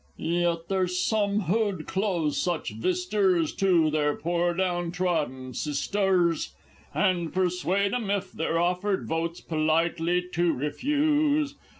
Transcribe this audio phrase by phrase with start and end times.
[0.17, 6.53] _)Yet there's some who'd close such vistars to their poor down trodden sistars,
[6.91, 11.53] And persuade 'em, if they're offered votes, politely to refuse!